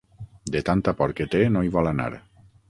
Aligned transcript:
De 0.55 0.63
tanta 0.69 0.93
por 1.01 1.13
que 1.19 1.27
té, 1.35 1.43
no 1.55 1.63
hi 1.67 1.71
vol 1.77 1.91
anar. 1.93 2.09